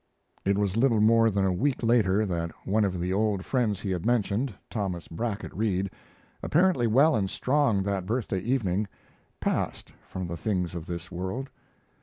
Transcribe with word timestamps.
It 0.43 0.57
was 0.57 0.75
little 0.75 0.99
more 0.99 1.29
than 1.29 1.45
a 1.45 1.53
week 1.53 1.83
later 1.83 2.25
that 2.25 2.49
one 2.65 2.85
of 2.85 2.99
the 2.99 3.13
old 3.13 3.45
friends 3.45 3.81
he 3.81 3.91
had 3.91 4.03
mentioned, 4.03 4.51
Thomas 4.71 5.07
Brackett 5.07 5.53
Reed, 5.55 5.91
apparently 6.41 6.87
well 6.87 7.15
and 7.15 7.29
strong 7.29 7.83
that 7.83 8.07
birthday 8.07 8.39
evening, 8.39 8.87
passed 9.39 9.91
from 10.07 10.25
the 10.25 10.37
things 10.37 10.73
of 10.73 10.87
this 10.87 11.11
world. 11.11 11.49